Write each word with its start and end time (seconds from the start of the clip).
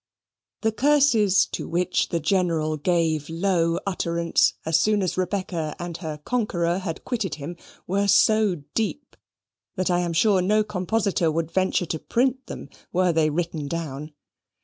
The 0.61 0.71
curses 0.71 1.45
to 1.51 1.67
which 1.69 2.09
the 2.09 2.19
General 2.19 2.75
gave 2.75 3.29
a 3.29 3.33
low 3.33 3.77
utterance, 3.85 4.55
as 4.65 4.81
soon 4.81 5.03
as 5.03 5.15
Rebecca 5.15 5.75
and 5.77 5.95
her 5.97 6.17
conqueror 6.17 6.79
had 6.79 7.05
quitted 7.05 7.35
him, 7.35 7.55
were 7.85 8.07
so 8.07 8.55
deep, 8.73 9.15
that 9.75 9.91
I 9.91 9.99
am 9.99 10.13
sure 10.13 10.41
no 10.41 10.63
compositor 10.63 11.31
would 11.31 11.51
venture 11.51 11.85
to 11.85 11.99
print 11.99 12.47
them 12.47 12.69
were 12.91 13.13
they 13.13 13.29
written 13.29 13.67
down. 13.67 14.13